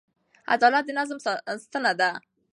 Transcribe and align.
عدالت 0.53 0.83
د 0.87 0.89
نظام 0.97 1.19
ستنه 1.63 1.91
ده. 1.99 2.09